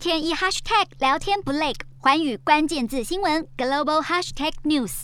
[0.00, 5.02] 天一 hashtag 聊天不累，寰宇关键字新闻 global hashtag news。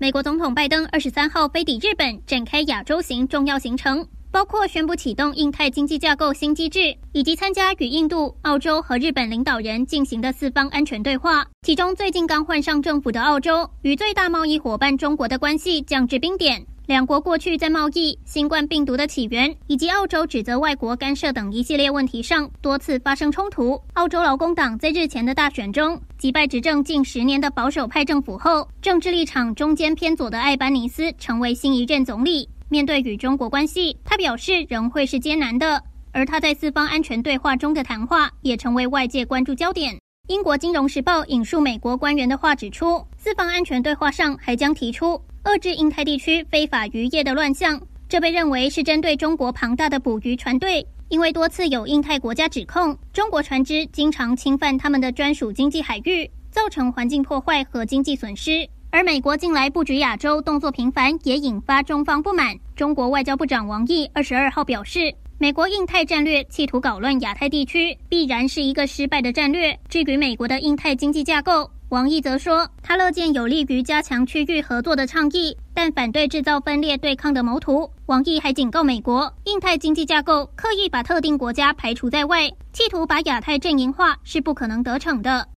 [0.00, 11.46] 美国总统拜登二十三号飞抵日本，展开亚洲行重要行程，包括宣布启动印太经济架构新机制，以及参加与印度、澳洲和日本领导人进行的四方安全对话。
[11.62, 16.66] 其中，最近刚换上政府的澳洲，与最大贸易伙伴中国的关系降至冰点。
[16.90, 23.80] 两国过去在贸易、新冠病毒的起源以及澳洲指责外国干涉等一系列问题上多次发生冲突。
[23.92, 32.48] 澳洲劳工党在日前的大选中击败执政近十年的保守派政府后，政治立场中间偏左的艾班尼斯成为新一任总理。
[32.68, 35.80] 面对与中国关系，他表示仍会是艰难的。
[36.10, 39.96] 而他在四方安全对话中的谈话也成为外界关注焦点。
[40.30, 45.20] 英国金融时报引述美国官员的话指出，四方安全对话上还将提出。
[45.42, 58.64] 遏制印太地区非法渔业的乱象，这被认为是针对中国庞大的捕鱼船队，因为多次有印太国家指控中国船只经常侵犯他们的专属经济海域，造成环境破坏和经济损失。
[58.92, 62.56] 而美国近来布局亚洲动作频繁，也引发中方不满。
[62.76, 69.74] 中国外交部长王毅二十二号表示，美国印太战略企图搞乱亚太地区，必然是一个失败的战略。
[69.88, 77.90] 至于美国的印太经济架构，王毅则说，他乐见有利于加强区域合作的倡议，但反对制造分裂对抗的谋图。
[78.04, 85.48] 王毅还警告美国，印太经济架构刻意把特定国家排除在外，企图把亚太阵营化是不可能得逞的。